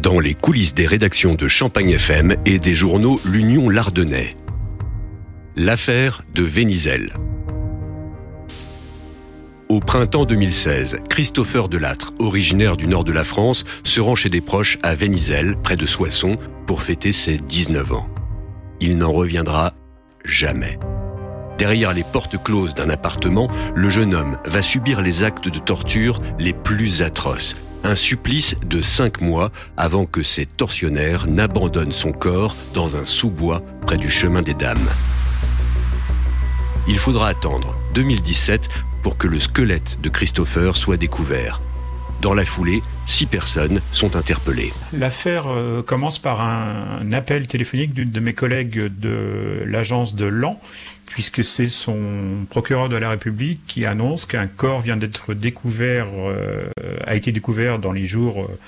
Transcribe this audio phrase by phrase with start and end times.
[0.00, 4.34] Dans les coulisses des rédactions de Champagne FM et des journaux L'Union Lardonnais.
[5.56, 7.12] L'affaire de Vénizel.
[9.68, 14.40] Au printemps 2016, Christopher Delattre, originaire du nord de la France, se rend chez des
[14.40, 16.36] proches à Vénizel, près de Soissons,
[16.66, 18.08] pour fêter ses 19 ans.
[18.80, 19.74] Il n'en reviendra
[20.24, 20.78] jamais.
[21.58, 26.20] Derrière les portes closes d'un appartement, le jeune homme va subir les actes de torture
[26.38, 27.54] les plus atroces.
[27.84, 33.62] Un supplice de cinq mois avant que ses tortionnaires n'abandonnent son corps dans un sous-bois
[33.86, 34.88] près du chemin des dames.
[36.88, 38.68] Il faudra attendre 2017
[39.02, 41.60] pour que le squelette de Christopher soit découvert.
[42.24, 44.72] Dans la foulée, six personnes sont interpellées.
[44.94, 50.58] L'affaire euh, commence par un, appel téléphonique d'une de mes collègues de l'agence de Lan,
[51.04, 56.70] puisque c'est son procureur de la République qui annonce qu'un corps vient d'être découvert, euh,
[57.06, 58.58] a été découvert dans les jours euh,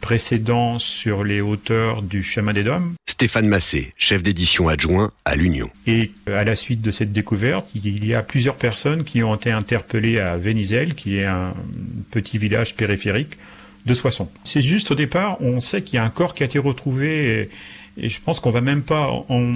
[0.00, 2.94] précédents sur les hauteurs du chemin des Dômes.
[3.14, 5.70] Stéphane Massé, chef d'édition adjoint à l'Union.
[5.86, 9.52] Et à la suite de cette découverte, il y a plusieurs personnes qui ont été
[9.52, 11.54] interpellées à Vénizel, qui est un
[12.10, 13.38] petit village périphérique
[13.86, 14.28] de Soissons.
[14.42, 17.48] C'est juste au départ, on sait qu'il y a un corps qui a été retrouvé
[17.96, 19.54] et, je pense qu'on va même pas, en,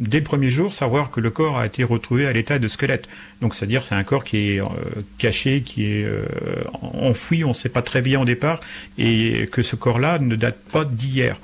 [0.00, 3.06] dès le premier jour, savoir que le corps a été retrouvé à l'état de squelette.
[3.40, 4.66] Donc, c'est-à-dire, c'est un corps qui est euh,
[5.16, 6.24] caché, qui est euh,
[6.72, 8.58] enfoui, on ne sait pas très bien au départ,
[8.98, 11.38] et que ce corps-là ne date pas d'hier.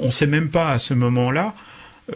[0.00, 1.54] On ne sait même pas à ce moment-là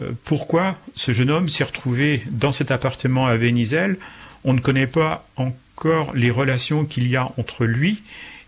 [0.01, 3.97] euh, pourquoi ce jeune homme s'est retrouvé dans cet appartement à Vénizel.
[4.43, 8.03] On ne connaît pas encore les relations qu'il y a entre lui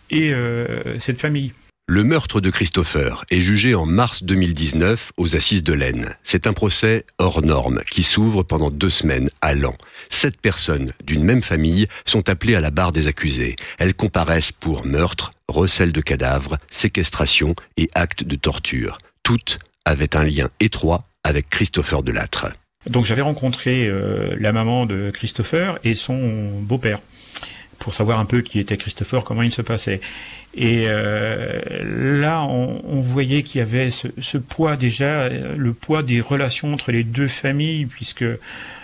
[0.09, 0.33] et
[0.99, 1.51] cette famille.
[1.89, 6.15] Le meurtre de Christopher est jugé en mars 2019 aux assises de l'Aisne.
[6.25, 9.73] C'est un procès hors norme qui s'ouvre pendant deux semaines à Lan.
[10.09, 13.55] Sept personnes d'une même famille sont appelées à la barre des accusés.
[13.79, 18.97] Elles comparaissent pour meurtre, recel de cadavres, séquestration et actes de torture.
[19.27, 22.47] Toutes avaient un lien étroit avec Christopher Delattre.
[22.89, 27.01] Donc j'avais rencontré euh, la maman de Christopher et son beau-père
[27.77, 29.99] pour savoir un peu qui était Christopher, comment il se passait.
[30.53, 31.59] Et euh,
[32.21, 37.03] là, on, voyait qu'il y avait ce, poids déjà, le poids des relations entre les
[37.03, 38.23] deux familles, puisque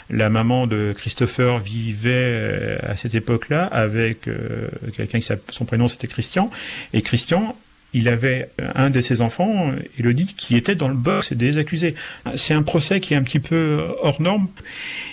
[0.09, 5.87] la maman de Christopher vivait euh, à cette époque-là avec euh, quelqu'un qui son prénom
[5.87, 6.51] c'était Christian,
[6.93, 7.55] et Christian
[7.93, 11.95] il avait un de ses enfants, Elodie, qui était dans le box des accusés.
[12.35, 14.47] C'est un procès qui est un petit peu hors norme.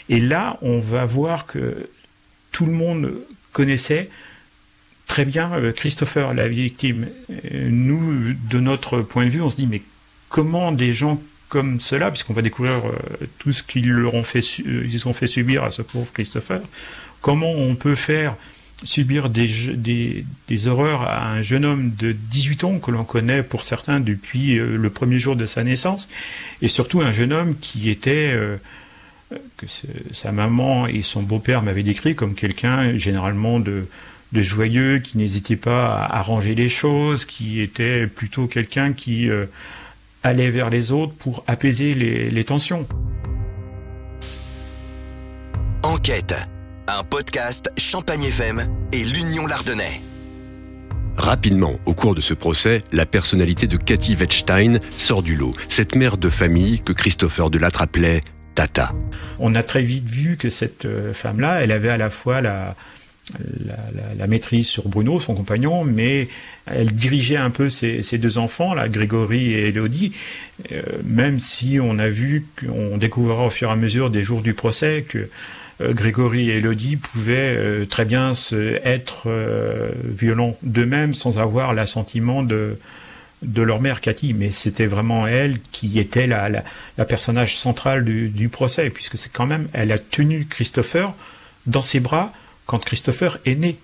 [0.09, 1.89] Et là, on va voir que
[2.53, 3.13] tout le monde
[3.53, 4.09] connaissait
[5.11, 7.09] très bien euh, Christopher, la victime.
[7.31, 9.83] Euh, nous, de notre point de vue, on se dit, mais
[10.29, 14.41] comment des gens comme cela, puisqu'on va découvrir euh, tout ce qu'ils leur ont fait,
[14.61, 16.61] ils ont fait subir à ce pauvre Christopher,
[17.21, 18.37] comment on peut faire
[18.83, 20.25] subir des,
[20.67, 24.91] horreurs à un jeune homme de 18 ans que l'on connaît pour certains depuis le
[24.91, 26.09] premier jour de sa naissance,
[26.63, 28.35] et surtout un jeune homme qui était
[29.57, 29.67] que
[30.13, 33.87] sa maman et son beau-père m'avaient décrit comme quelqu'un généralement de,
[34.33, 39.47] joyeux, qui n'hésitait pas à arranger les choses, qui était plutôt quelqu'un qui euh,
[40.23, 42.87] allait vers les autres pour apaiser les tensions.
[45.83, 46.35] Enquête,
[46.89, 48.61] un podcast Champagne FM
[48.93, 50.03] et l'Union Lardonnais.
[51.17, 55.53] Rapidement, au cours de ce procès, la personnalité de Cathy Wettstein sort du lot.
[55.69, 58.23] Cette mère de famille que Christopher Delattre appelait
[58.55, 58.93] Tata.
[59.39, 62.75] On a très vite vu que cette euh, femme-là, elle avait à la fois la,
[64.17, 66.29] la, maîtrise sur Bruno, son compagnon, mais
[66.67, 70.13] elle dirigeait un peu ses, deux enfants, là, Grégory et Elodie,
[70.73, 74.43] euh, même si on a vu, qu'on découvrira au fur et à mesure des jours
[74.43, 75.29] du procès que euh,
[75.81, 79.29] Grégory et Elodie pouvaient très bien se, être
[80.05, 82.79] violents d'eux-mêmes sans avoir l'assentiment de,
[83.43, 88.29] de leur mère Cathy, mais c'était vraiment elle qui était la, la, personnage central du,
[88.29, 91.15] du, procès, puisque c'est quand même, elle a tenu Christopher
[91.67, 92.33] dans ses bras
[92.67, 93.79] quand Christopher est né.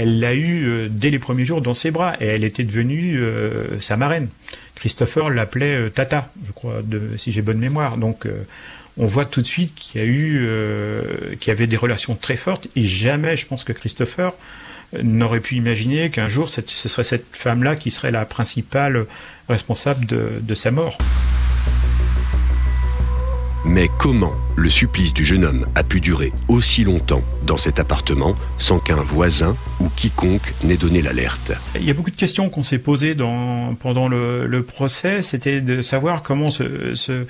[0.00, 3.18] Elle l'a eu euh, dès les premiers jours dans ses bras et elle était devenue
[3.18, 4.28] euh, sa marraine.
[4.74, 6.80] Christopher l'appelait euh, Tata, je crois,
[7.18, 7.98] si j'ai bonne mémoire.
[7.98, 8.26] Donc
[8.96, 10.48] on voit tout de suite qu'il y a eu,
[11.38, 14.32] qu'il y avait des relations très fortes et jamais, je pense que Christopher
[15.02, 19.04] n'aurait pu imaginer qu'un jour ce serait cette femme-là qui serait la principale
[19.50, 20.96] responsable de, sa mort.
[23.64, 28.34] Mais comment le supplice du jeune homme a pu durer aussi longtemps dans cet appartement
[28.56, 31.52] sans qu'un voisin ou quiconque n'ait donné l'alerte?
[31.74, 35.20] Il y a beaucoup de questions qu'on s'est posées pendant le, procès.
[35.20, 37.26] C'était de savoir comment ce,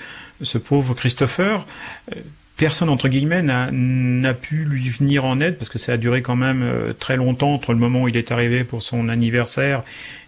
[0.59, 1.67] pauvre Christopher,
[2.15, 2.21] euh,
[2.57, 6.37] personne entre guillemets n'a pu lui venir en aide parce que ça a duré quand
[6.37, 9.83] même euh, très longtemps entre le moment où il est arrivé pour son anniversaire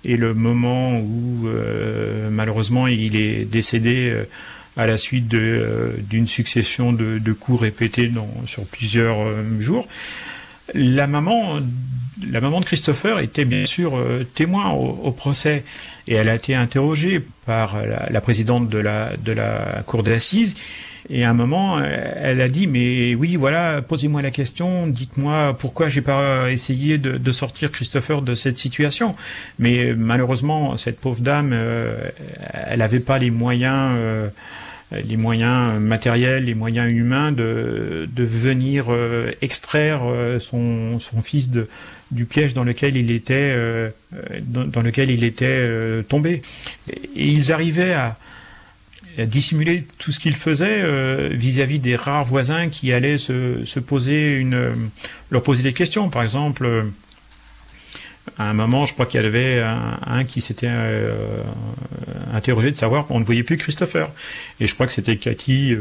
[0.04, 4.24] et le moment où euh, malheureusement il est décédé
[4.76, 8.10] à la suite d'une succession de, de, coups répétés
[8.46, 9.18] sur plusieurs
[9.60, 9.86] jours.
[10.74, 11.60] La maman,
[12.30, 13.92] la maman de Christopher était bien sûr
[14.34, 15.64] témoin au, procès
[16.08, 17.76] et elle a été interrogée par
[18.10, 20.56] la, présidente de la, de la cour d'assises
[21.10, 25.88] et à un moment, elle a dit mais oui, voilà, posez-moi la question, dites-moi pourquoi
[25.88, 29.16] j'ai pas essayé de, sortir Christopher de cette situation.
[29.58, 32.10] Mais malheureusement, cette pauvre dame, euh,
[32.52, 33.96] elle n'avait pas les moyens.
[33.96, 34.28] Euh,
[34.92, 40.02] les moyens matériels, les moyens humains de, de venir euh, extraire
[40.40, 41.68] son, son fils de,
[42.10, 43.56] du piège dans lequel il était
[44.42, 46.42] dans, lequel il était tombé.
[47.16, 48.16] Et ils arrivaient à,
[49.18, 54.36] dissimuler tout ce qu'il faisait euh, vis-à-vis des rares voisins qui allaient se, se poser
[54.36, 54.74] une, euh,
[55.30, 56.08] leur poser des questions.
[56.08, 56.82] Par exemple, euh,
[58.38, 60.70] à un moment, je crois qu'il y avait un, qui s'était
[62.32, 64.10] interrogé de savoir qu'on ne voyait plus Christopher.
[64.60, 65.76] Et je crois que c'était Cathy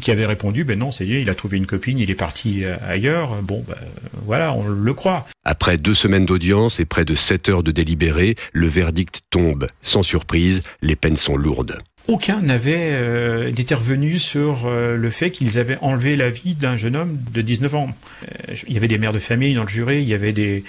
[0.00, 3.42] qui avait répondu, ben non, c'est il a trouvé une copine, il est parti ailleurs.
[3.42, 3.76] Bon, ben,
[4.24, 5.26] voilà, on le croit.
[5.44, 9.66] Après deux semaines d'audience et près de sept heures de délibéré, le verdict tombe.
[9.82, 15.30] Sans surprise, les peines sont lourdes aucun n'avait euh, été revenu sur euh, le fait
[15.30, 17.90] qu'ils avaient enlevé la vie d'un jeune homme de 19 ans.
[18.24, 20.64] Euh, il y avait des mères de famille dans le jury, il y avait des,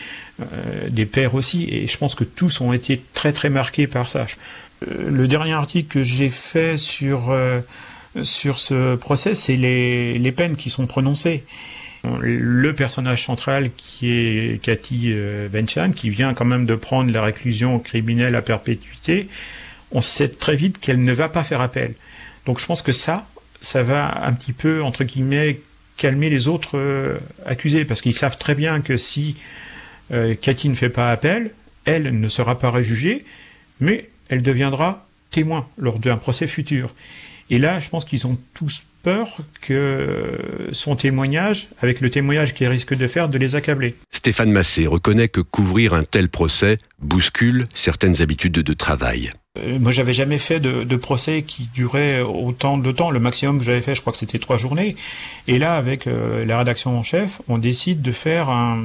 [0.89, 4.25] des pères aussi, et je pense que tous ont été très très marqués par ça.
[4.87, 7.35] le dernier article que j'ai fait sur,
[8.21, 11.43] sur ce procès, c'est les, les peines qui sont prononcées.
[12.19, 15.13] Le personnage central qui est Cathy
[15.51, 19.29] Benchan, qui vient quand même de prendre la réclusion criminelle à perpétuité,
[19.93, 21.93] on sait très vite qu'elle ne va pas faire appel.
[22.45, 23.27] Donc je pense que ça,
[23.61, 25.61] ça va un petit peu, entre guillemets,
[25.95, 29.37] calmer les autres euh, accusés, parce qu'ils savent très bien que si
[30.11, 31.51] euh, Cathy ne fait pas appel,
[31.85, 33.23] elle ne sera pas réjugée,
[33.79, 36.93] mais elle deviendra témoin lors d'un procès futur.
[37.49, 42.67] Et là, je pense qu'ils ont tous peur que son témoignage, avec le témoignage qu'il
[42.67, 43.95] risque de faire, de les accabler.
[44.11, 49.31] Stéphane Massé reconnaît que couvrir un tel procès bouscule certaines habitudes de travail.
[49.59, 53.11] Euh, moi, j'avais jamais fait de, procès qui durait autant de temps.
[53.11, 54.95] Le maximum que j'avais fait, je crois que c'était trois journées.
[55.47, 58.81] Et là, avec euh, la rédaction en chef, on décide de faire un,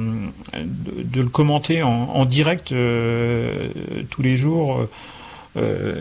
[0.53, 3.69] de, le commenter en, direct euh,
[4.11, 4.87] tous les jours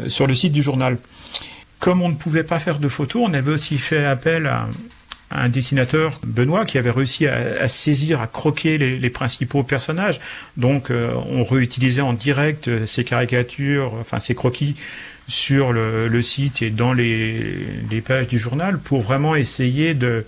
[0.08, 0.98] sur le site du journal.
[1.78, 4.68] Comme on ne pouvait pas faire de photos, on avait aussi fait appel à,
[5.30, 10.20] un dessinateur, Benoît, qui avait réussi à, saisir, à croquer les, principaux personnages.
[10.56, 14.74] Donc, euh, on réutilisait en direct ces caricatures, enfin ces croquis
[15.28, 20.24] sur le, site et dans les, pages du journal pour vraiment essayer de,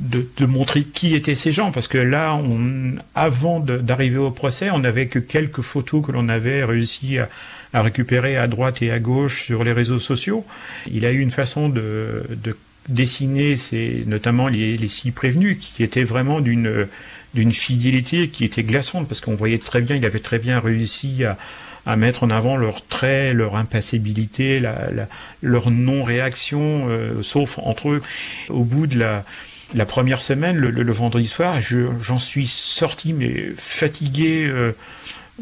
[0.00, 1.70] de, montrer qui étaient ces gens.
[1.70, 6.28] Parce que là, on, avant d'arriver au procès, on n'avait que quelques photos que l'on
[6.28, 7.28] avait réussi à,
[7.72, 10.44] à, récupérer à droite et à gauche sur les réseaux sociaux.
[10.90, 12.56] Il a eu une façon de, de
[12.88, 16.86] dessiner c'est notamment les, les six prévenus qui étaient vraiment d'une
[17.34, 21.22] d'une fidélité qui était glaçante parce qu'on voyait très bien, il avait très bien réussi
[21.24, 21.36] à,
[21.84, 25.08] à mettre en avant leur trait, leur impassibilité, la, la,
[25.42, 28.02] leur non-réaction, euh, sauf entre eux.
[28.48, 29.24] Au bout de la,
[29.74, 34.44] la première semaine, le, le, vendredi soir, j'en suis sorti mais fatigué.
[34.46, 34.72] Euh,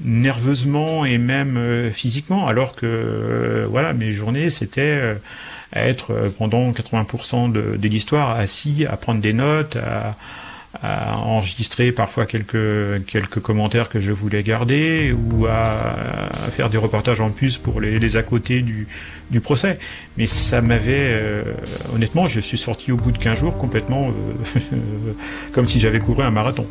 [0.02, 5.16] nerveusement et même euh, physiquement alors que voilà mes journées c'était
[5.74, 10.16] à être euh, pendant 80% de, l'histoire assis à prendre des notes, à,
[10.82, 17.30] enregistrer parfois quelques quelques commentaires que je voulais garder ou à, faire des reportages en
[17.30, 18.88] plus pour les, à côté du,
[19.30, 19.78] du procès.
[20.16, 21.44] Mais ça m'avait euh,
[21.94, 25.12] honnêtement, je suis sorti au bout de 15 jours complètement euh,
[25.52, 26.66] comme si j'avais couru un marathon.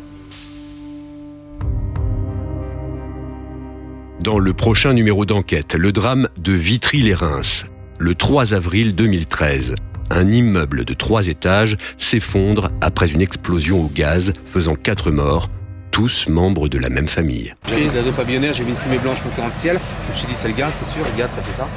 [4.24, 7.66] Dans le prochain numéro d'enquête, le drame de Vitry-les-Reims
[7.98, 9.74] le 3 avril 2013.
[10.08, 15.50] Un immeuble de trois étages s'effondre après une explosion au gaz faisant quatre morts,
[15.90, 17.54] tous membres de la même famille.
[17.68, 19.78] J'ai des j'ai vu une fumée blanche monter dans le ciel.
[20.04, 21.68] Je me suis dit c'est le gaz, c'est sûr, le gaz ça fait ça.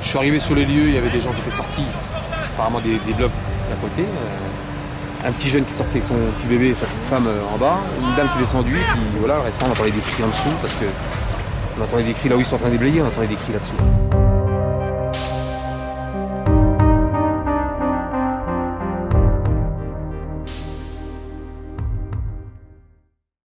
[0.00, 1.86] Je suis arrivé sur les lieux, il y avait des gens qui étaient sortis,
[2.52, 3.32] apparemment des, blocs
[3.68, 4.02] d'à côté.
[4.02, 7.42] Euh, un petit jeune qui sortait avec son petit bébé et sa petite femme euh,
[7.52, 10.28] en bas, une dame qui est descendue, puis voilà, restant on entendait des cris en
[10.28, 10.84] dessous parce que
[11.78, 13.36] on entendait des cris là où ils sont en train de déblayer, on entendait des
[13.36, 14.03] cris là-dessous.